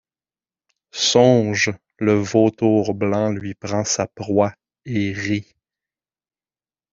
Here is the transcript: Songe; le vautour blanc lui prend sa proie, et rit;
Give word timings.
Songe; 1.09 1.69
le 1.99 2.13
vautour 2.15 2.95
blanc 2.95 3.29
lui 3.29 3.53
prend 3.53 3.83
sa 3.83 4.07
proie, 4.07 4.51
et 4.83 5.11
rit; 5.13 5.55